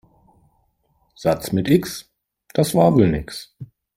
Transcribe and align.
Satz 1.13 1.51
mit 1.51 1.69
X, 1.69 2.09
das 2.55 2.73
war 2.73 2.91
wohl 2.95 3.07
nix. 3.07 3.55